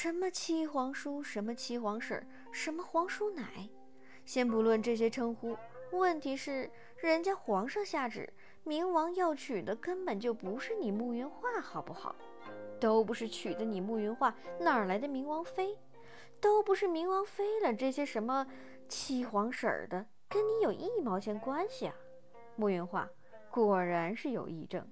[0.00, 3.68] 什么七皇叔，什么七皇婶，什么皇叔奶，
[4.24, 5.56] 先不论这些称呼，
[5.90, 8.32] 问题是人家皇上下旨，
[8.62, 12.14] 明王要娶的根本就不是你慕云画，好不好？
[12.78, 15.76] 都不是娶的你慕云画，哪来的明王妃？
[16.40, 18.46] 都不是明王妃了，这些什么
[18.88, 21.94] 七皇婶的，跟你有一毛钱关系啊？
[22.54, 23.10] 慕云画
[23.50, 24.88] 果然是有异症，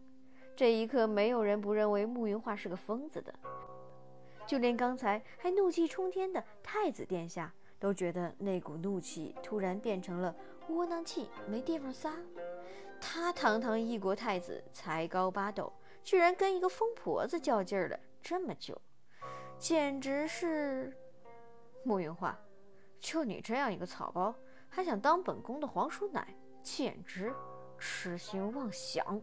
[0.57, 3.33] 这一刻没有人不认为慕云画是个疯子的。
[4.47, 10.35] 就连刚才还怒气冲天的太子殿下，都觉得那股怒气突然变成了
[10.69, 12.15] 窝囊气，没地方撒。
[13.01, 18.81] 他堂堂一国太子，才高八斗，居然跟一个疯婆子较劲儿了这么久，
[19.59, 20.97] 简直是……
[21.83, 22.39] 慕云画，
[22.99, 24.35] 就你这样一个草包，
[24.69, 27.35] 还想当本宫的皇叔奶，简直
[27.79, 29.21] 痴心妄想！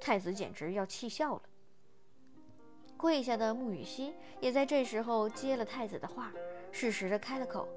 [0.00, 1.42] 太子简直要气笑了。
[2.96, 6.32] 跪下的穆雨熙也在这时候接了太子的话，
[6.72, 7.68] 适时的开了口：“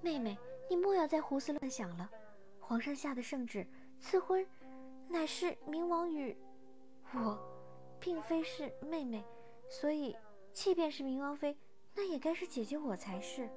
[0.00, 0.38] 妹妹，
[0.68, 2.08] 你莫要再胡思乱想了。
[2.60, 3.66] 皇上下的圣旨，
[3.98, 4.46] 赐婚，
[5.08, 6.36] 乃是明王与
[7.12, 7.38] 我，
[7.98, 9.24] 并非是妹妹，
[9.68, 10.16] 所以，
[10.52, 11.56] 即便是明王妃，
[11.94, 13.48] 那也该是姐姐我才是。”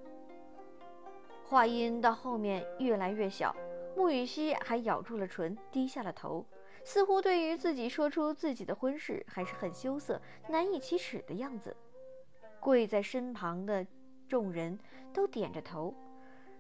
[1.46, 3.56] 话音到后面越来越小，
[3.96, 6.44] 穆雨熙还咬住了唇，低下了头。
[6.84, 11.76] 似乎对于自己说出自己的婚事还是很羞涩、难以启齿的样子。
[12.60, 13.86] 跪在身旁的
[14.28, 14.78] 众人
[15.14, 15.94] 都点着头，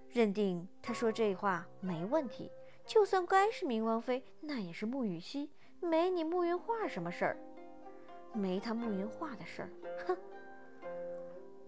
[0.09, 2.51] 认定他说这话没问题。
[2.85, 5.49] 就算该是明王妃，那也是慕雨熙，
[5.79, 7.37] 没你慕云画什么事儿，
[8.33, 9.69] 没他慕云画的事儿。
[10.05, 10.17] 哼！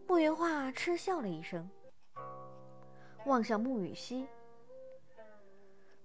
[0.08, 1.69] 慕云画嗤笑了一声，
[3.25, 4.28] 望向慕雨熙。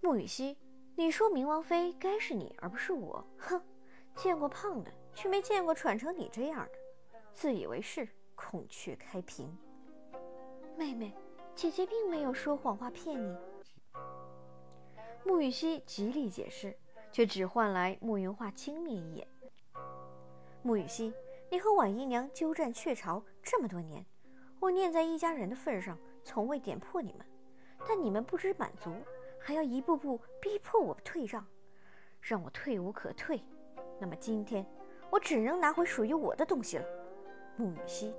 [0.01, 0.57] 慕雨熙。
[1.01, 3.25] 你说明王妃该是你，而不是我。
[3.39, 3.59] 哼，
[4.15, 6.73] 见过胖的，却没见过喘成你这样的，
[7.33, 9.57] 自以为是，孔雀开屏。
[10.77, 11.17] 妹妹，
[11.55, 13.35] 姐姐并没有说谎话骗你。
[15.25, 16.77] 慕雨熙极力解释，
[17.11, 19.27] 却只换来慕云画轻蔑一眼。
[20.61, 21.15] 慕雨熙，
[21.49, 24.05] 你和婉姨娘鸠占鹊巢这么多年，
[24.61, 27.25] 我念在一家人的份上，从未点破你们，
[27.89, 28.93] 但你们不知满足。
[29.41, 31.45] 还要一步步逼迫我退让，
[32.21, 33.43] 让我退无可退。
[33.99, 34.65] 那么今天，
[35.11, 36.87] 我只能拿回属于我的东西了。
[37.57, 38.15] 穆雨熙，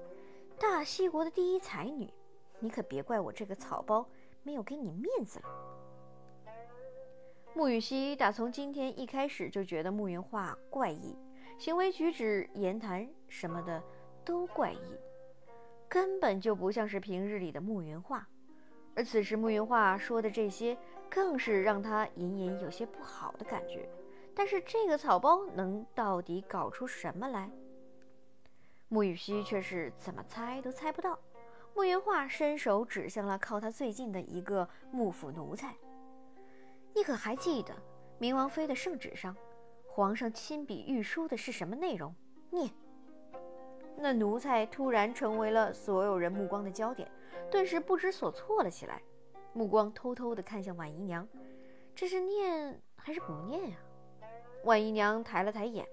[0.59, 2.11] 大西国的第一才女，
[2.59, 4.07] 你可别怪我这个草包
[4.43, 5.45] 没有给你面子了。
[7.53, 11.17] 穆雨熙打从今天一开始就觉得慕云画怪异，
[11.57, 13.81] 行为举止、言谈什么的
[14.23, 14.97] 都怪异，
[15.89, 18.27] 根本就不像是平日里的慕云画。
[18.95, 20.77] 而此时慕云画说的这些，
[21.09, 23.89] 更是让他隐隐有些不好的感觉。
[24.33, 27.49] 但是这个草包能到底搞出什么来？
[28.87, 31.17] 慕雨熙却是怎么猜都猜不到。
[31.73, 35.73] 慕云画伸手指向了靠他最近的一个幕府奴才
[36.93, 37.73] ：“你可还记得
[38.19, 39.33] 明王妃的圣旨上，
[39.87, 42.13] 皇上亲笔御书的是什么内容？
[42.49, 42.69] 念。”
[44.01, 47.07] 那奴才突然成为了所有人目光的焦点，
[47.51, 49.01] 顿时不知所措了起来，
[49.53, 51.27] 目光偷偷地看向婉姨娘，
[51.93, 53.77] 这是念还是不念呀？
[54.63, 55.87] 婉姨娘抬了抬眼，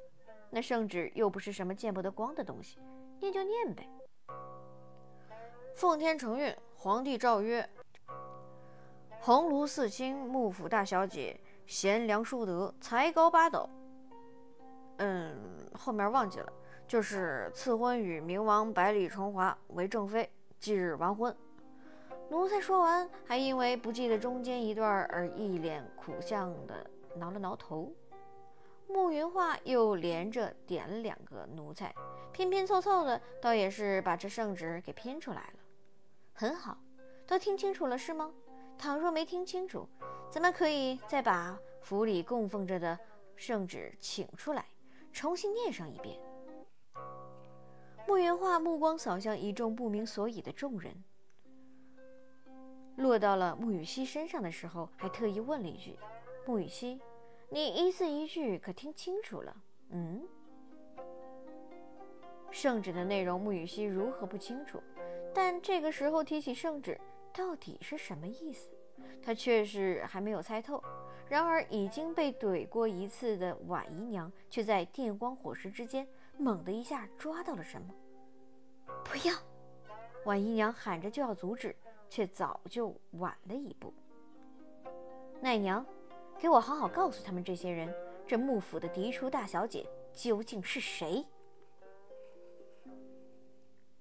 [0.50, 2.78] 那圣旨又不是什么见不得光的东西，
[3.20, 3.86] 念就念呗。
[5.75, 7.69] 奉天承运，皇帝诏曰：
[9.20, 13.69] 鸿胪四卿，幕府大小姐，贤良淑德，才高八斗。
[14.96, 15.36] 嗯，
[15.75, 16.52] 后面忘记了。
[16.88, 20.28] 就是赐婚与明王百里重华为正妃，
[20.59, 21.37] 即日完婚。
[22.31, 27.93] 奴才说完，还因为不记得中间一段而一脸苦相的挠了挠头。
[28.87, 31.94] 慕云画又连着点了两个奴才，
[32.32, 35.60] 拼拼凑凑的，倒也是把这圣旨给拼出来了。
[36.32, 36.78] 很好，
[37.26, 38.32] 都听清楚了是吗？
[38.78, 39.87] 倘若没听清楚，
[40.31, 42.99] 咱们可以再把府里供奉着的
[43.37, 44.65] 圣旨请出来，
[45.12, 46.19] 重新念上一遍。
[48.38, 51.05] 话目光扫向一众不明所以的众人，
[52.96, 55.99] 落到了慕雨熙身上的时候，还特意问了一句
[56.46, 57.00] ：“慕雨熙，
[57.50, 59.55] 你一字一句可听清楚了？”
[59.90, 60.26] 嗯。
[62.50, 64.82] 圣旨的内容，慕雨熙如何不清楚？
[65.34, 66.99] 但这个时候提起圣旨，
[67.32, 68.70] 到底是什么意思？
[69.23, 70.82] 他却是还没有猜透。
[71.29, 76.08] 然而已经被怼过一次的婉姨娘，却在电光火石之间。
[76.38, 77.94] 猛的一下抓到了什么？
[79.05, 79.35] 不要！
[80.25, 81.75] 婉姨娘喊着就要阻止，
[82.08, 83.93] 却早就晚了一步。
[85.40, 85.85] 奈娘，
[86.38, 87.94] 给我好好告诉他们这些人，
[88.26, 91.25] 这幕府的嫡出大小姐究竟是谁？